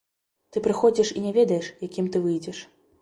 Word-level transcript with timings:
Ты 0.55 0.61
прыходзіш 0.67 1.11
і 1.19 1.23
не 1.25 1.33
ведаеш, 1.37 1.69
якім 1.89 2.11
ты 2.17 2.23
выйдзеш. 2.25 2.65